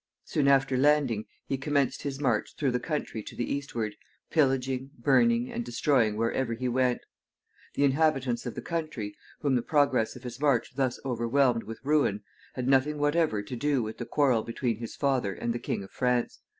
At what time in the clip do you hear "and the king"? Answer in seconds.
15.35-15.83